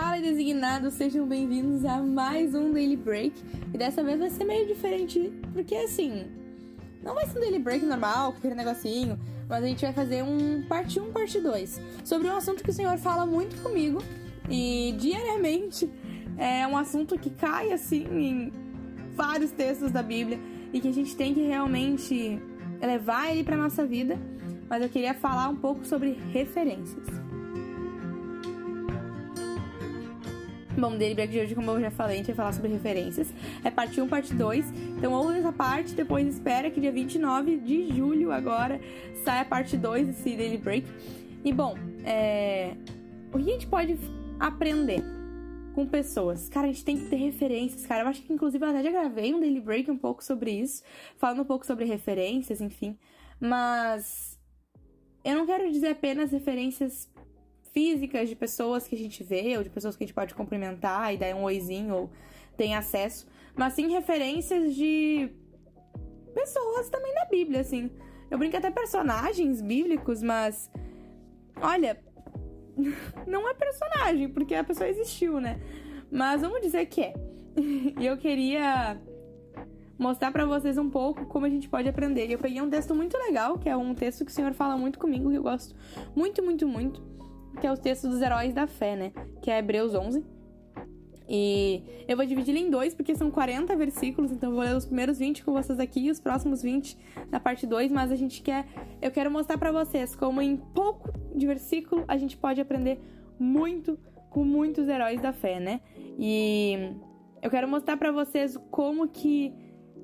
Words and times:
Fala 0.00 0.18
designados, 0.18 0.94
sejam 0.94 1.26
bem-vindos 1.26 1.84
a 1.84 1.98
mais 1.98 2.54
um 2.54 2.72
Daily 2.72 2.96
Break. 2.96 3.34
E 3.74 3.76
dessa 3.76 4.02
vez 4.02 4.18
vai 4.18 4.30
ser 4.30 4.44
meio 4.44 4.66
diferente, 4.66 5.30
porque 5.52 5.74
assim, 5.74 6.24
não 7.02 7.14
vai 7.14 7.26
ser 7.26 7.36
um 7.36 7.42
Daily 7.42 7.58
Break 7.58 7.84
normal, 7.84 8.30
aquele 8.30 8.54
negocinho, 8.54 9.20
mas 9.46 9.62
a 9.62 9.66
gente 9.66 9.82
vai 9.82 9.92
fazer 9.92 10.24
um 10.24 10.64
parte 10.66 10.98
1, 10.98 11.12
parte 11.12 11.38
2, 11.38 11.80
sobre 12.02 12.28
um 12.28 12.34
assunto 12.34 12.64
que 12.64 12.70
o 12.70 12.72
Senhor 12.72 12.96
fala 12.96 13.26
muito 13.26 13.62
comigo 13.62 14.02
e 14.48 14.94
diariamente 14.98 15.90
é 16.38 16.66
um 16.66 16.78
assunto 16.78 17.18
que 17.18 17.28
cai 17.28 17.70
assim 17.70 18.06
em 18.10 18.52
vários 19.14 19.50
textos 19.50 19.92
da 19.92 20.02
Bíblia 20.02 20.40
e 20.72 20.80
que 20.80 20.88
a 20.88 20.94
gente 20.94 21.14
tem 21.14 21.34
que 21.34 21.42
realmente 21.42 22.40
levar 22.80 23.30
ele 23.30 23.44
para 23.44 23.54
nossa 23.54 23.84
vida. 23.84 24.18
Mas 24.66 24.82
eu 24.82 24.88
queria 24.88 25.12
falar 25.12 25.50
um 25.50 25.56
pouco 25.56 25.84
sobre 25.84 26.18
referências. 26.32 27.19
Bom, 30.78 30.96
dele 30.96 31.14
break 31.14 31.32
de 31.32 31.40
hoje, 31.40 31.54
como 31.54 31.70
eu 31.72 31.80
já 31.80 31.90
falei, 31.90 32.14
a 32.14 32.16
gente 32.18 32.28
vai 32.28 32.36
falar 32.36 32.52
sobre 32.52 32.70
referências. 32.70 33.28
É 33.64 33.70
parte 33.70 34.00
1, 34.00 34.06
parte 34.06 34.32
2. 34.32 34.64
Então 34.96 35.12
ouve 35.12 35.38
essa 35.38 35.52
parte, 35.52 35.94
depois 35.94 36.26
espera 36.26 36.70
que 36.70 36.80
dia 36.80 36.92
29 36.92 37.58
de 37.58 37.88
julho 37.94 38.30
agora 38.30 38.80
saia 39.24 39.42
a 39.42 39.44
parte 39.44 39.76
2 39.76 40.06
desse 40.06 40.36
Daily 40.36 40.58
Break. 40.58 40.86
E 41.44 41.52
bom, 41.52 41.74
é... 42.04 42.74
o 43.32 43.38
que 43.38 43.50
a 43.50 43.52
gente 43.52 43.66
pode 43.66 43.98
aprender 44.38 45.02
com 45.74 45.86
pessoas? 45.86 46.48
Cara, 46.48 46.68
a 46.68 46.72
gente 46.72 46.84
tem 46.84 46.96
que 46.96 47.06
ter 47.06 47.16
referências, 47.16 47.84
cara. 47.84 48.04
Eu 48.04 48.08
acho 48.08 48.22
que 48.22 48.32
inclusive 48.32 48.64
eu 48.64 48.70
até 48.70 48.82
já 48.82 48.90
gravei 48.92 49.34
um 49.34 49.40
Daily 49.40 49.60
Break 49.60 49.90
um 49.90 49.98
pouco 49.98 50.22
sobre 50.22 50.52
isso, 50.52 50.84
falando 51.18 51.42
um 51.42 51.44
pouco 51.44 51.66
sobre 51.66 51.84
referências, 51.84 52.60
enfim. 52.60 52.96
Mas 53.40 54.38
eu 55.24 55.34
não 55.34 55.46
quero 55.46 55.70
dizer 55.70 55.88
apenas 55.88 56.30
referências 56.30 57.09
físicas 57.72 58.28
de 58.28 58.36
pessoas 58.36 58.86
que 58.86 58.94
a 58.94 58.98
gente 58.98 59.22
vê, 59.22 59.56
ou 59.56 59.62
de 59.62 59.70
pessoas 59.70 59.96
que 59.96 60.04
a 60.04 60.06
gente 60.06 60.14
pode 60.14 60.34
cumprimentar 60.34 61.14
e 61.14 61.16
dar 61.16 61.34
um 61.34 61.42
oizinho 61.44 61.94
ou 61.94 62.10
tem 62.56 62.74
acesso, 62.74 63.26
mas 63.54 63.74
sim 63.74 63.88
referências 63.90 64.74
de 64.74 65.30
pessoas 66.34 66.88
também 66.88 67.14
da 67.14 67.24
Bíblia, 67.26 67.60
assim. 67.60 67.90
Eu 68.30 68.38
brinco 68.38 68.56
até 68.56 68.70
personagens 68.70 69.60
bíblicos, 69.60 70.22
mas 70.22 70.70
olha, 71.60 71.98
não 73.26 73.48
é 73.48 73.54
personagem, 73.54 74.28
porque 74.28 74.54
a 74.54 74.64
pessoa 74.64 74.88
existiu, 74.88 75.40
né? 75.40 75.60
Mas 76.10 76.42
vamos 76.42 76.60
dizer 76.60 76.86
que 76.86 77.02
é. 77.02 77.14
E 77.98 78.06
eu 78.06 78.16
queria 78.16 79.00
mostrar 79.98 80.32
para 80.32 80.46
vocês 80.46 80.78
um 80.78 80.88
pouco 80.88 81.26
como 81.26 81.46
a 81.46 81.50
gente 81.50 81.68
pode 81.68 81.88
aprender. 81.88 82.30
Eu 82.30 82.38
peguei 82.38 82.60
um 82.60 82.70
texto 82.70 82.94
muito 82.94 83.16
legal, 83.18 83.58
que 83.58 83.68
é 83.68 83.76
um 83.76 83.94
texto 83.94 84.24
que 84.24 84.30
o 84.30 84.34
Senhor 84.34 84.52
fala 84.54 84.76
muito 84.76 84.98
comigo, 84.98 85.30
que 85.30 85.36
eu 85.36 85.42
gosto 85.42 85.74
muito, 86.14 86.42
muito, 86.42 86.66
muito 86.66 87.02
que 87.58 87.66
é 87.66 87.72
o 87.72 87.76
texto 87.76 88.08
dos 88.08 88.20
heróis 88.20 88.52
da 88.52 88.66
fé, 88.66 88.96
né? 88.96 89.12
Que 89.40 89.50
é 89.50 89.58
Hebreus 89.58 89.94
11. 89.94 90.24
E 91.32 91.84
eu 92.08 92.16
vou 92.16 92.26
dividir 92.26 92.56
em 92.56 92.68
dois, 92.68 92.92
porque 92.92 93.14
são 93.14 93.30
40 93.30 93.76
versículos, 93.76 94.32
então 94.32 94.50
eu 94.50 94.56
vou 94.56 94.64
ler 94.64 94.76
os 94.76 94.84
primeiros 94.84 95.16
20 95.16 95.44
com 95.44 95.52
vocês 95.52 95.78
aqui 95.78 96.00
e 96.00 96.10
os 96.10 96.18
próximos 96.18 96.60
20 96.60 96.98
na 97.30 97.38
parte 97.38 97.68
2, 97.68 97.92
mas 97.92 98.10
a 98.10 98.16
gente 98.16 98.42
quer, 98.42 98.66
eu 99.00 99.12
quero 99.12 99.30
mostrar 99.30 99.56
para 99.56 99.70
vocês 99.70 100.16
como 100.16 100.42
em 100.42 100.56
pouco 100.56 101.12
de 101.32 101.46
versículo 101.46 102.04
a 102.08 102.16
gente 102.16 102.36
pode 102.36 102.60
aprender 102.60 103.00
muito 103.38 103.96
com 104.28 104.44
muitos 104.44 104.88
heróis 104.88 105.20
da 105.20 105.32
fé, 105.32 105.60
né? 105.60 105.80
E 106.18 106.96
eu 107.40 107.48
quero 107.48 107.68
mostrar 107.68 107.96
para 107.96 108.10
vocês 108.10 108.56
como 108.68 109.06
que 109.06 109.54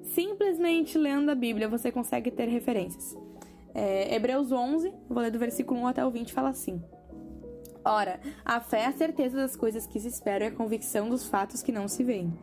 simplesmente 0.05 0.97
lendo 0.97 1.31
a 1.31 1.35
Bíblia 1.35 1.69
você 1.69 1.91
consegue 1.91 2.31
ter 2.31 2.49
referências. 2.49 3.17
É, 3.75 4.15
Hebreus 4.15 4.53
11, 4.53 4.93
vou 5.09 5.23
ler 5.23 5.33
do 5.33 5.39
versículo 5.41 5.81
1 5.81 5.87
até 5.89 6.07
o 6.07 6.11
20, 6.11 6.33
fala 6.33 6.51
assim: 6.51 6.81
Ora, 7.89 8.19
a 8.45 8.59
fé 8.59 8.81
é 8.81 8.87
a 8.87 8.93
certeza 8.93 9.37
das 9.37 9.55
coisas 9.55 9.87
que 9.87 10.01
se 10.01 10.09
esperam 10.09 10.45
e 10.45 10.49
a 10.49 10.53
convicção 10.53 11.09
dos 11.09 11.29
fatos 11.29 11.63
que 11.63 11.71
não 11.71 11.87
se 11.87 12.03
veem. 12.03 12.37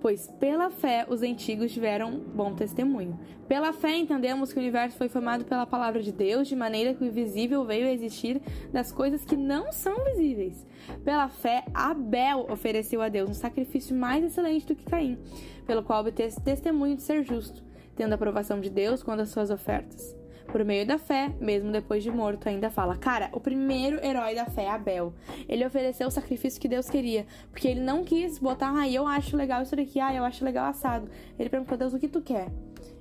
Pois 0.00 0.26
pela 0.40 0.70
fé 0.70 1.06
os 1.08 1.22
antigos 1.22 1.70
tiveram 1.70 2.18
bom 2.18 2.52
testemunho. 2.52 3.16
Pela 3.46 3.72
fé 3.72 3.96
entendemos 3.96 4.52
que 4.52 4.58
o 4.58 4.60
universo 4.60 4.98
foi 4.98 5.08
formado 5.08 5.44
pela 5.44 5.64
palavra 5.66 6.02
de 6.02 6.10
Deus, 6.10 6.48
de 6.48 6.56
maneira 6.56 6.94
que 6.94 7.04
o 7.04 7.06
invisível 7.06 7.64
veio 7.64 7.86
a 7.86 7.92
existir 7.92 8.42
das 8.72 8.90
coisas 8.90 9.24
que 9.24 9.36
não 9.36 9.70
são 9.70 10.02
visíveis. 10.02 10.66
Pela 11.04 11.28
fé, 11.28 11.64
Abel 11.72 12.48
ofereceu 12.50 13.00
a 13.00 13.08
Deus 13.08 13.30
um 13.30 13.34
sacrifício 13.34 13.94
mais 13.94 14.24
excelente 14.24 14.66
do 14.66 14.74
que 14.74 14.90
Caim, 14.90 15.16
pelo 15.64 15.84
qual 15.84 16.00
obteve 16.00 16.40
testemunho 16.40 16.96
de 16.96 17.02
ser 17.02 17.22
justo, 17.22 17.62
tendo 17.94 18.10
a 18.10 18.16
aprovação 18.16 18.60
de 18.60 18.68
Deus 18.68 19.00
quanto 19.00 19.20
às 19.20 19.28
suas 19.28 19.48
ofertas 19.48 20.20
por 20.46 20.64
meio 20.64 20.86
da 20.86 20.98
fé, 20.98 21.32
mesmo 21.40 21.70
depois 21.70 22.02
de 22.02 22.10
morto, 22.10 22.48
ainda 22.48 22.70
fala: 22.70 22.96
Cara, 22.96 23.30
o 23.32 23.40
primeiro 23.40 24.04
herói 24.04 24.34
da 24.34 24.46
fé 24.46 24.64
é 24.64 24.70
Abel. 24.70 25.12
Ele 25.48 25.64
ofereceu 25.64 26.08
o 26.08 26.10
sacrifício 26.10 26.60
que 26.60 26.68
Deus 26.68 26.88
queria, 26.88 27.26
porque 27.50 27.68
ele 27.68 27.80
não 27.80 28.04
quis 28.04 28.38
botar, 28.38 28.72
ah, 28.74 28.88
eu 28.88 29.06
acho 29.06 29.36
legal 29.36 29.62
isso 29.62 29.76
daqui, 29.76 30.00
ah, 30.00 30.14
eu 30.14 30.24
acho 30.24 30.44
legal 30.44 30.66
assado. 30.66 31.08
Ele 31.38 31.48
perguntou: 31.48 31.76
Deus, 31.76 31.92
o 31.92 31.98
que 31.98 32.08
tu 32.08 32.20
quer? 32.20 32.48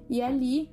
E 0.10 0.22
ali 0.22 0.70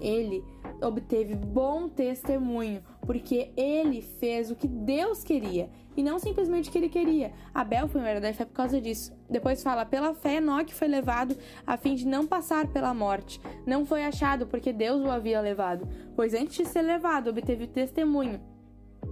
ele 0.00 0.44
obteve 0.80 1.34
bom 1.34 1.88
testemunho, 1.88 2.82
porque 3.00 3.50
ele 3.56 4.02
fez 4.02 4.50
o 4.50 4.56
que 4.56 4.66
Deus 4.66 5.24
queria 5.24 5.70
e 5.96 6.02
não 6.02 6.18
simplesmente 6.18 6.68
o 6.68 6.72
que 6.72 6.78
ele 6.78 6.88
queria. 6.88 7.32
Abel 7.52 7.88
foi 7.88 8.00
herói 8.00 8.20
da 8.20 8.32
fé 8.32 8.44
por 8.44 8.54
causa 8.54 8.80
disso. 8.80 9.12
Depois 9.28 9.62
fala: 9.62 9.84
pela 9.84 10.14
fé, 10.14 10.36
Enoque 10.36 10.74
foi 10.74 10.88
levado 10.88 11.36
a 11.66 11.76
fim 11.76 11.94
de 11.94 12.06
não 12.06 12.26
passar 12.26 12.68
pela 12.68 12.94
morte. 12.94 13.40
Não 13.66 13.84
foi 13.84 14.04
achado 14.04 14.46
porque 14.46 14.72
Deus 14.72 15.02
o 15.02 15.10
havia 15.10 15.40
levado, 15.40 15.88
pois 16.14 16.34
antes 16.34 16.56
de 16.56 16.66
ser 16.66 16.82
levado, 16.82 17.30
obteve 17.30 17.66
testemunho 17.66 18.40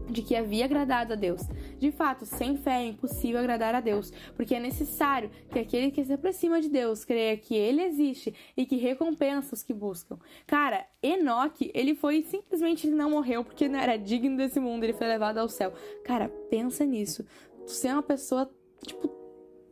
de 0.08 0.22
que 0.22 0.34
havia 0.34 0.64
agradado 0.64 1.12
a 1.12 1.16
Deus. 1.16 1.42
De 1.78 1.90
fato, 1.90 2.24
sem 2.24 2.56
fé 2.56 2.82
é 2.82 2.86
impossível 2.86 3.40
agradar 3.40 3.74
a 3.74 3.80
Deus, 3.80 4.12
porque 4.34 4.54
é 4.54 4.60
necessário 4.60 5.30
que 5.50 5.58
aquele 5.58 5.90
que 5.90 6.04
se 6.04 6.12
aproxima 6.12 6.60
de 6.60 6.68
Deus 6.68 7.04
creia 7.04 7.36
que 7.36 7.54
ele 7.54 7.82
existe 7.82 8.34
e 8.56 8.64
que 8.64 8.76
recompensa 8.76 9.54
os 9.54 9.62
que 9.62 9.74
buscam. 9.74 10.18
Cara, 10.46 10.86
Enoque, 11.02 11.70
ele 11.74 11.94
foi 11.94 12.22
simplesmente 12.22 12.86
ele 12.86 12.96
não 12.96 13.10
morreu 13.10 13.44
porque 13.44 13.68
não 13.68 13.78
era 13.78 13.96
digno 13.96 14.36
desse 14.36 14.60
mundo, 14.60 14.84
ele 14.84 14.92
foi 14.92 15.06
levado 15.06 15.38
ao 15.38 15.48
céu. 15.48 15.72
Cara, 16.04 16.28
pensa 16.50 16.84
nisso. 16.84 17.24
Tu 17.64 17.72
ser 17.72 17.92
uma 17.92 18.02
pessoa 18.02 18.50
tipo 18.84 19.08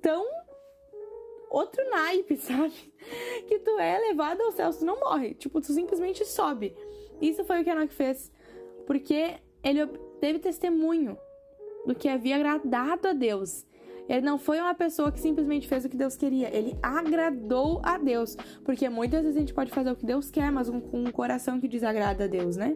tão 0.01 0.27
outro 1.51 1.89
naipe, 1.89 2.37
sabe? 2.39 2.75
Que 3.47 3.59
tu 3.61 3.78
é 3.78 3.99
levado 3.99 4.41
ao 4.43 4.53
céu, 4.53 4.71
tu 4.71 4.84
não 4.84 4.99
morre, 4.99 5.34
tipo, 5.34 5.61
tu 5.61 5.72
simplesmente 5.72 6.25
sobe. 6.25 6.75
Isso 7.21 7.45
foi 7.45 7.61
o 7.61 7.65
que 7.65 7.71
Enoque 7.71 7.95
fez. 7.95 8.31
Porque 8.87 9.37
ele 9.62 9.81
teve 10.24 10.38
testemunho 10.38 11.18
do 11.86 11.94
que 11.94 12.08
havia 12.08 12.36
agradado 12.36 13.08
a 13.08 13.12
Deus. 13.12 13.66
Ele 14.08 14.22
não 14.22 14.38
foi 14.38 14.58
uma 14.58 14.74
pessoa 14.74 15.12
que 15.12 15.20
simplesmente 15.20 15.68
fez 15.68 15.84
o 15.84 15.88
que 15.88 15.98
Deus 15.98 16.16
queria, 16.16 16.48
ele 16.54 16.74
agradou 16.82 17.82
a 17.84 17.98
Deus. 17.98 18.34
Porque 18.64 18.88
muitas 18.88 19.20
vezes 19.20 19.36
a 19.36 19.40
gente 19.40 19.52
pode 19.52 19.70
fazer 19.70 19.90
o 19.90 19.96
que 19.96 20.06
Deus 20.06 20.30
quer, 20.30 20.50
mas 20.50 20.70
com 20.70 21.04
um 21.04 21.10
coração 21.10 21.60
que 21.60 21.68
desagrada 21.68 22.24
a 22.24 22.26
Deus, 22.26 22.56
né? 22.56 22.74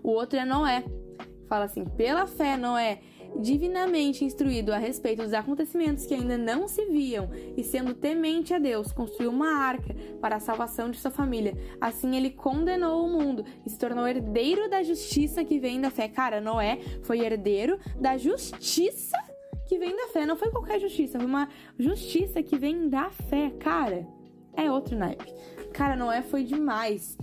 O 0.00 0.10
outro 0.10 0.38
é 0.38 0.44
Noé. 0.44 0.84
Fala 1.48 1.64
assim: 1.64 1.84
pela 1.84 2.24
fé, 2.24 2.56
Noé 2.56 3.00
divinamente 3.36 4.24
instruído 4.24 4.72
a 4.72 4.78
respeito 4.78 5.22
dos 5.22 5.32
acontecimentos 5.32 6.06
que 6.06 6.14
ainda 6.14 6.36
não 6.36 6.66
se 6.66 6.84
viam 6.86 7.30
e 7.56 7.62
sendo 7.62 7.94
temente 7.94 8.52
a 8.52 8.58
Deus, 8.58 8.92
construiu 8.92 9.30
uma 9.30 9.58
arca 9.58 9.94
para 10.20 10.36
a 10.36 10.40
salvação 10.40 10.90
de 10.90 10.98
sua 10.98 11.10
família. 11.10 11.56
Assim 11.80 12.16
ele 12.16 12.30
condenou 12.30 13.04
o 13.04 13.10
mundo 13.10 13.44
e 13.64 13.70
se 13.70 13.78
tornou 13.78 14.06
herdeiro 14.06 14.68
da 14.68 14.82
justiça 14.82 15.44
que 15.44 15.58
vem 15.58 15.80
da 15.80 15.90
fé. 15.90 16.08
Cara, 16.08 16.40
Noé 16.40 16.78
foi 17.02 17.20
herdeiro 17.20 17.78
da 18.00 18.16
justiça 18.16 19.16
que 19.66 19.78
vem 19.78 19.94
da 19.94 20.08
fé. 20.08 20.26
Não 20.26 20.36
foi 20.36 20.50
qualquer 20.50 20.80
justiça, 20.80 21.18
foi 21.18 21.26
uma 21.26 21.48
justiça 21.78 22.42
que 22.42 22.58
vem 22.58 22.88
da 22.88 23.10
fé. 23.10 23.52
Cara, 23.60 24.06
é 24.54 24.70
outro 24.70 24.96
naipe. 24.96 25.32
Cara, 25.72 25.94
Noé 25.94 26.22
foi 26.22 26.42
demais. 26.42 27.16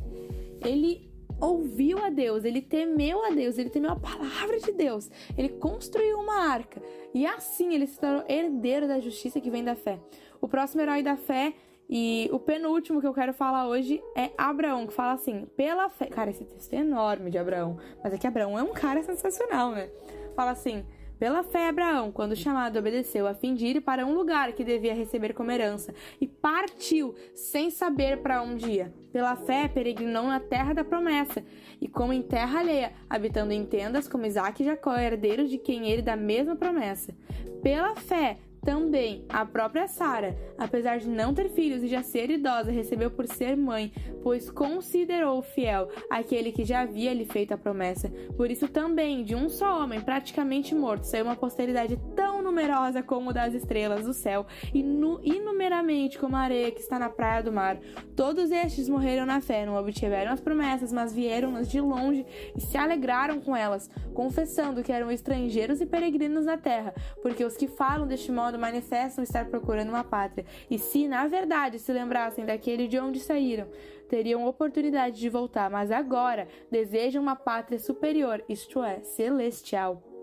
Ele 0.64 1.10
ouviu 1.40 2.04
a 2.04 2.10
Deus, 2.10 2.46
ele 2.46 2.62
temeu 2.62 3.24
a 3.26 3.30
Deus, 3.30 3.58
ele 3.58 3.70
temeu 3.70 3.92
a 3.92 3.96
palavra 3.96 4.60
de 4.60 4.72
Deus, 4.72 5.10
ele 5.38 5.50
construiu 5.50 6.20
uma 6.20 6.48
arca 6.50 6.82
e 7.14 7.26
assim 7.26 7.74
ele 7.74 7.88
se 7.88 8.00
tornou 8.00 8.24
herdeiro 8.28 8.88
da 8.88 9.00
justiça 9.00 9.40
que 9.40 9.50
vem 9.50 9.64
da 9.64 9.76
fé. 9.76 10.00
O 10.42 10.48
próximo 10.48 10.82
herói 10.82 11.02
da 11.02 11.16
fé 11.16 11.54
e 11.90 12.30
o 12.32 12.40
penúltimo 12.40 13.00
que 13.00 13.08
eu 13.08 13.14
quero 13.14 13.34
falar 13.34 13.68
hoje 13.68 14.02
é 14.16 14.32
Abraão, 14.38 14.88
que 14.88 14.94
fala 14.94 15.14
assim: 15.14 15.46
pela 15.56 15.88
fé. 15.88 16.08
Cara, 16.08 16.32
esse 16.32 16.44
texto 16.44 16.74
é 16.74 16.78
enorme 16.78 17.30
de 17.30 17.38
Abraão, 17.38 17.78
mas 18.04 18.14
é 18.14 18.18
que 18.18 18.26
Abraão 18.26 18.58
é 18.58 18.64
um 18.64 18.74
cara 18.74 19.04
sensacional, 19.04 19.72
né? 19.72 19.90
Fala 20.36 20.52
assim: 20.52 20.84
pela 21.20 21.44
fé, 21.44 21.70
Abraão, 21.70 22.12
quando 22.12 22.36
chamado, 22.36 22.78
obedeceu 22.78 23.28
a 23.28 23.34
fim 23.34 23.54
de 23.54 23.68
ir 23.68 23.82
para 23.82 24.06
um 24.06 24.14
lugar 24.14 24.52
que 24.54 24.64
devia 24.64 24.94
receber 24.94 25.34
como 25.34 25.52
herança 25.52 25.94
e 26.20 26.28
partiu 26.28 27.16
sem 27.34 27.70
saber 27.70 28.18
para 28.22 28.42
onde 28.42 28.70
ia. 28.70 28.94
Pela 29.16 29.38
fé, 29.38 29.70
peregrinou 29.70 30.26
na 30.26 30.42
terra 30.42 30.74
da 30.74 30.84
promessa 30.84 31.42
e, 31.80 31.88
como 31.88 32.12
em 32.12 32.22
terra 32.22 32.60
alheia, 32.60 32.92
habitando 33.10 33.54
em 33.54 33.66
tendas 33.66 34.10
como 34.10 34.26
Isaac 34.26 34.62
e 34.62 34.66
Jacó, 34.66 34.94
herdeiros 34.98 35.50
de 35.50 35.58
quem 35.58 35.90
ele 35.90 36.02
da 36.02 36.18
mesma 36.18 36.58
promessa. 36.58 37.16
Pela 37.64 37.96
fé, 37.96 38.40
também 38.66 39.24
a 39.30 39.46
própria 39.46 39.88
Sara, 39.88 40.36
apesar 40.58 40.98
de 40.98 41.08
não 41.08 41.34
ter 41.34 41.50
filhos 41.50 41.82
e 41.82 41.88
já 41.88 42.04
ser 42.04 42.30
idosa, 42.30 42.72
recebeu 42.72 43.10
por 43.10 43.26
ser 43.28 43.56
mãe, 43.56 43.94
pois 44.22 44.50
considerou 44.50 45.42
fiel 45.42 45.88
aquele 46.10 46.52
que 46.52 46.66
já 46.66 46.82
havia 46.82 47.14
lhe 47.14 47.26
feito 47.26 47.54
a 47.54 47.58
promessa. 47.58 48.10
Por 48.36 48.52
isso 48.52 48.68
também, 48.68 49.24
de 49.24 49.34
um 49.34 49.48
só 49.48 49.82
homem 49.82 50.02
praticamente 50.02 50.76
morto, 50.76 51.04
saiu 51.04 51.26
uma 51.26 51.38
posteridade 51.38 51.98
tão 52.16 52.25
numerosa 52.56 53.04
como 53.04 53.34
das 53.34 53.54
estrelas 53.54 54.06
do 54.06 54.14
céu, 54.14 54.46
e 54.74 54.80
inumeramente 54.80 56.18
como 56.18 56.38
a 56.38 56.40
areia 56.40 56.72
que 56.72 56.80
está 56.80 56.98
na 56.98 57.10
praia 57.10 57.44
do 57.44 57.52
mar. 57.52 57.78
Todos 58.16 58.50
estes 58.50 58.88
morreram 58.88 59.26
na 59.26 59.42
fé, 59.42 59.66
não 59.66 59.76
obtiveram 59.76 60.32
as 60.32 60.40
promessas, 60.40 60.94
mas 60.94 61.12
vieram-nas 61.12 61.70
de 61.70 61.82
longe 61.82 62.26
e 62.56 62.62
se 62.62 62.78
alegraram 62.78 63.42
com 63.42 63.54
elas, 63.54 63.90
confessando 64.14 64.82
que 64.82 64.92
eram 64.92 65.12
estrangeiros 65.12 65.82
e 65.82 65.86
peregrinos 65.86 66.46
na 66.46 66.58
terra, 66.58 66.96
porque 67.22 67.44
os 67.44 67.58
que 67.58 67.68
falam 67.68 68.08
deste 68.08 68.32
modo 68.32 68.58
manifestam 68.58 69.22
estar 69.22 69.46
procurando 69.48 69.90
uma 69.90 70.04
pátria. 70.04 70.46
E 70.72 70.80
se, 70.80 71.10
na 71.10 71.28
verdade, 71.28 71.78
se 71.78 71.92
lembrassem 71.92 72.46
daquele 72.46 72.88
de 72.88 72.98
onde 72.98 73.20
saíram, 73.20 73.68
teriam 74.08 74.48
oportunidade 74.48 75.20
de 75.20 75.30
voltar, 75.30 75.70
mas 75.70 75.92
agora 75.92 76.48
desejam 76.72 77.22
uma 77.22 77.36
pátria 77.36 77.80
superior, 77.80 78.42
isto 78.48 78.82
é, 78.82 79.02
celestial. 79.02 80.15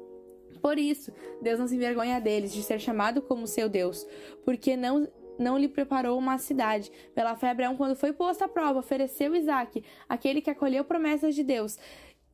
Por 0.60 0.78
isso, 0.78 1.12
Deus 1.40 1.58
não 1.58 1.66
se 1.66 1.76
envergonha 1.76 2.20
deles 2.20 2.52
de 2.52 2.62
ser 2.62 2.80
chamado 2.80 3.22
como 3.22 3.46
seu 3.46 3.68
Deus, 3.68 4.06
porque 4.44 4.76
não 4.76 5.08
não 5.38 5.58
lhe 5.58 5.68
preparou 5.68 6.18
uma 6.18 6.38
cidade. 6.38 6.90
Pela 7.14 7.34
fé, 7.34 7.50
Abraão, 7.50 7.76
quando 7.76 7.96
foi 7.96 8.12
posto 8.12 8.42
à 8.42 8.48
prova, 8.48 8.78
ofereceu 8.78 9.34
Isaac, 9.34 9.82
aquele 10.08 10.40
que 10.40 10.50
acolheu 10.50 10.84
promessas 10.84 11.34
de 11.34 11.42
Deus. 11.42 11.78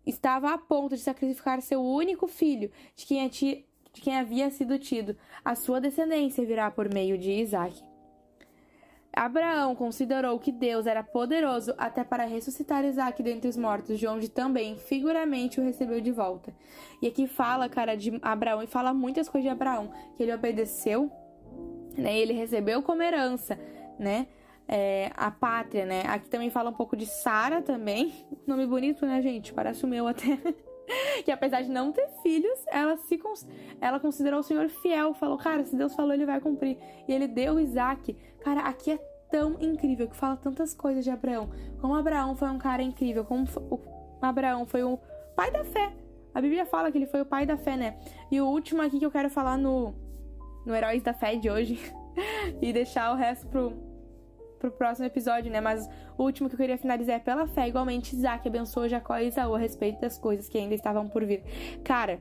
Estava 0.06 0.52
a 0.52 0.58
ponto 0.58 0.96
de 0.96 1.02
sacrificar 1.02 1.62
seu 1.62 1.80
único 1.80 2.26
filho, 2.26 2.70
de 2.96 3.06
quem, 3.06 3.28
de 3.28 4.00
quem 4.00 4.16
havia 4.16 4.50
sido 4.50 4.78
tido. 4.78 5.16
A 5.44 5.54
sua 5.54 5.80
descendência 5.80 6.44
virá 6.44 6.70
por 6.70 6.92
meio 6.92 7.16
de 7.16 7.30
Isaac. 7.30 7.87
Abraão 9.18 9.74
considerou 9.74 10.38
que 10.38 10.52
Deus 10.52 10.86
era 10.86 11.02
poderoso 11.02 11.74
até 11.76 12.04
para 12.04 12.24
ressuscitar 12.24 12.84
Isaac 12.84 13.20
dentre 13.22 13.48
os 13.48 13.56
mortos, 13.56 13.98
de 13.98 14.06
onde 14.06 14.28
também 14.28 14.78
figuramente 14.78 15.60
o 15.60 15.64
recebeu 15.64 16.00
de 16.00 16.12
volta. 16.12 16.54
E 17.02 17.08
aqui 17.08 17.26
fala, 17.26 17.68
cara, 17.68 17.96
de 17.96 18.16
Abraão 18.22 18.62
e 18.62 18.68
fala 18.68 18.94
muitas 18.94 19.28
coisas 19.28 19.44
de 19.44 19.52
Abraão, 19.52 19.90
que 20.16 20.22
ele 20.22 20.32
obedeceu, 20.32 21.10
né? 21.96 22.16
Ele 22.16 22.32
recebeu 22.32 22.80
como 22.80 23.02
herança, 23.02 23.58
né? 23.98 24.28
É, 24.68 25.10
a 25.16 25.30
pátria, 25.30 25.84
né? 25.84 26.02
Aqui 26.06 26.28
também 26.28 26.50
fala 26.50 26.70
um 26.70 26.74
pouco 26.74 26.96
de 26.96 27.06
Sara 27.06 27.60
também. 27.60 28.12
Nome 28.46 28.66
bonito, 28.66 29.04
né, 29.04 29.20
gente? 29.20 29.52
Parece 29.52 29.84
o 29.84 29.88
meu 29.88 30.06
até. 30.06 30.38
que 31.24 31.30
apesar 31.30 31.62
de 31.62 31.70
não 31.70 31.92
ter 31.92 32.08
filhos, 32.22 32.58
ela 32.68 32.96
se 32.96 33.20
ela 33.80 34.00
considerou 34.00 34.40
o 34.40 34.42
Senhor 34.42 34.68
fiel, 34.68 35.14
falou, 35.14 35.38
cara, 35.38 35.64
se 35.64 35.76
Deus 35.76 35.94
falou, 35.94 36.12
ele 36.12 36.26
vai 36.26 36.40
cumprir. 36.40 36.78
E 37.06 37.12
ele 37.12 37.28
deu 37.28 37.60
Isaac. 37.60 38.16
Cara, 38.40 38.62
aqui 38.62 38.92
é 38.92 38.98
tão 39.30 39.56
incrível 39.60 40.08
que 40.08 40.16
fala 40.16 40.36
tantas 40.36 40.74
coisas 40.74 41.04
de 41.04 41.10
Abraão. 41.10 41.50
Como 41.80 41.94
Abraão 41.94 42.34
foi 42.34 42.48
um 42.48 42.58
cara 42.58 42.82
incrível, 42.82 43.24
como 43.24 43.46
Abraão 44.20 44.66
foi 44.66 44.82
o 44.82 44.98
pai 45.36 45.50
da 45.50 45.64
fé. 45.64 45.92
A 46.34 46.40
Bíblia 46.40 46.66
fala 46.66 46.90
que 46.90 46.98
ele 46.98 47.06
foi 47.06 47.20
o 47.20 47.26
pai 47.26 47.44
da 47.44 47.56
fé, 47.56 47.76
né? 47.76 47.98
E 48.30 48.40
o 48.40 48.46
último 48.46 48.82
aqui 48.82 48.98
que 48.98 49.06
eu 49.06 49.10
quero 49.10 49.30
falar 49.30 49.56
no 49.56 49.94
no 50.64 50.74
Heróis 50.74 51.02
da 51.02 51.14
Fé 51.14 51.34
de 51.36 51.48
hoje 51.48 51.80
e 52.60 52.72
deixar 52.72 53.12
o 53.12 53.16
resto 53.16 53.46
pro 53.46 53.87
pro 54.58 54.70
próximo 54.70 55.06
episódio, 55.06 55.50
né? 55.50 55.60
Mas 55.60 55.88
o 56.16 56.24
último 56.24 56.48
que 56.48 56.54
eu 56.54 56.58
queria 56.58 56.78
finalizar 56.78 57.16
é 57.16 57.18
pela 57.18 57.46
fé. 57.46 57.68
Igualmente, 57.68 58.14
Isaac 58.14 58.46
abençoou 58.46 58.88
Jacó 58.88 59.16
e 59.18 59.28
Isaú 59.28 59.54
a 59.54 59.58
respeito 59.58 60.00
das 60.00 60.18
coisas 60.18 60.48
que 60.48 60.58
ainda 60.58 60.74
estavam 60.74 61.08
por 61.08 61.24
vir. 61.24 61.42
Cara, 61.84 62.20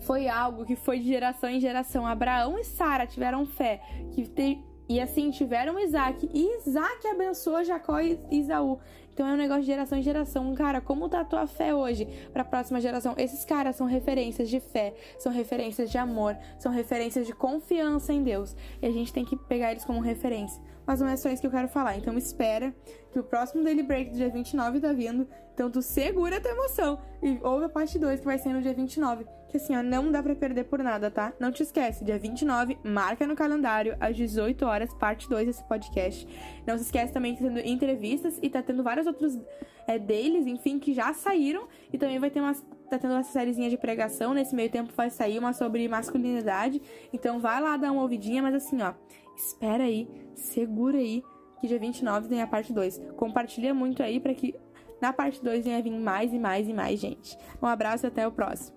foi 0.00 0.28
algo 0.28 0.64
que 0.64 0.76
foi 0.76 0.98
de 0.98 1.06
geração 1.06 1.48
em 1.48 1.60
geração. 1.60 2.06
Abraão 2.06 2.58
e 2.58 2.64
Sara 2.64 3.06
tiveram 3.06 3.46
fé, 3.46 3.80
que 4.12 4.26
te... 4.26 4.58
e 4.88 5.00
assim 5.00 5.30
tiveram 5.30 5.78
Isaac. 5.78 6.28
E 6.32 6.58
Isaac 6.58 7.06
abençoou 7.06 7.64
Jacó 7.64 8.00
e 8.00 8.18
Isaú. 8.30 8.78
Então 9.12 9.26
é 9.26 9.32
um 9.32 9.36
negócio 9.36 9.62
de 9.62 9.68
geração 9.68 9.96
em 9.96 10.02
geração. 10.02 10.54
Cara, 10.54 10.78
como 10.78 11.08
tá 11.08 11.20
a 11.20 11.24
tua 11.24 11.46
fé 11.46 11.74
hoje 11.74 12.06
para 12.34 12.42
a 12.42 12.44
próxima 12.44 12.80
geração? 12.82 13.14
Esses 13.16 13.46
caras 13.46 13.74
são 13.74 13.86
referências 13.86 14.48
de 14.48 14.60
fé, 14.60 14.94
são 15.18 15.32
referências 15.32 15.90
de 15.90 15.96
amor, 15.96 16.36
são 16.58 16.70
referências 16.70 17.26
de 17.26 17.32
confiança 17.32 18.12
em 18.12 18.22
Deus. 18.22 18.54
E 18.82 18.86
a 18.86 18.90
gente 18.90 19.14
tem 19.14 19.24
que 19.24 19.34
pegar 19.34 19.70
eles 19.70 19.86
como 19.86 20.00
referência. 20.00 20.62
Mas 20.86 21.00
não 21.00 21.08
é 21.08 21.16
só 21.16 21.30
isso 21.30 21.40
que 21.40 21.46
eu 21.46 21.50
quero 21.50 21.66
falar. 21.66 21.96
Então 21.96 22.16
espera 22.16 22.74
que 23.10 23.18
o 23.18 23.24
próximo 23.24 23.64
Daily 23.64 23.82
Break 23.82 24.10
do 24.10 24.16
dia 24.16 24.28
29 24.28 24.80
tá 24.80 24.92
vindo. 24.92 25.26
Então 25.54 25.70
tu 25.70 25.80
segura 25.80 26.36
a 26.36 26.40
tua 26.40 26.50
emoção 26.50 27.00
e 27.22 27.38
ouve 27.42 27.64
a 27.64 27.68
parte 27.70 27.98
2 27.98 28.20
que 28.20 28.26
vai 28.26 28.38
ser 28.38 28.50
no 28.50 28.60
dia 28.60 28.74
29. 28.74 29.24
Que 29.56 29.62
assim, 29.62 29.76
ó, 29.76 29.82
não 29.82 30.12
dá 30.12 30.22
pra 30.22 30.34
perder 30.34 30.64
por 30.64 30.80
nada, 30.82 31.10
tá? 31.10 31.32
Não 31.40 31.50
te 31.50 31.62
esquece, 31.62 32.04
dia 32.04 32.18
29, 32.18 32.78
marca 32.84 33.26
no 33.26 33.34
calendário, 33.34 33.96
às 33.98 34.14
18 34.14 34.64
horas, 34.66 34.92
parte 34.94 35.28
2 35.28 35.46
desse 35.46 35.64
podcast. 35.64 36.28
Não 36.66 36.76
se 36.76 36.84
esquece 36.84 37.12
também 37.12 37.34
que 37.34 37.42
tá 37.42 37.48
tendo 37.48 37.60
entrevistas 37.60 38.38
e 38.42 38.50
tá 38.50 38.62
tendo 38.62 38.82
vários 38.82 39.06
outros 39.06 39.38
é, 39.86 39.98
deles, 39.98 40.46
enfim, 40.46 40.78
que 40.78 40.92
já 40.92 41.12
saíram. 41.14 41.66
E 41.92 41.96
também 41.96 42.18
vai 42.18 42.30
ter 42.30 42.40
umas. 42.40 42.64
Tá 42.90 42.98
tendo 42.98 43.12
uma 43.12 43.22
sériezinha 43.22 43.70
de 43.70 43.76
pregação. 43.76 44.34
Nesse 44.34 44.54
meio 44.54 44.70
tempo 44.70 44.92
vai 44.94 45.10
sair 45.10 45.38
uma 45.38 45.52
sobre 45.52 45.88
masculinidade. 45.88 46.80
Então 47.12 47.40
vai 47.40 47.60
lá 47.60 47.76
dar 47.76 47.90
uma 47.92 48.02
ouvidinha, 48.02 48.42
mas 48.42 48.54
assim, 48.54 48.82
ó 48.82 48.94
espera 49.36 49.84
aí, 49.84 50.08
segura 50.34 50.98
aí, 50.98 51.22
que 51.60 51.68
dia 51.68 51.78
29 51.78 52.28
tem 52.28 52.42
a 52.42 52.46
parte 52.46 52.72
2. 52.72 53.00
Compartilha 53.16 53.74
muito 53.74 54.02
aí 54.02 54.18
para 54.18 54.34
que 54.34 54.54
na 55.00 55.12
parte 55.12 55.42
2 55.42 55.64
venha 55.64 55.82
vir 55.82 55.90
mais 55.90 56.32
e 56.32 56.38
mais 56.38 56.68
e 56.68 56.72
mais 56.72 56.98
gente. 56.98 57.38
Um 57.62 57.66
abraço 57.66 58.06
e 58.06 58.08
até 58.08 58.26
o 58.26 58.32
próximo. 58.32 58.76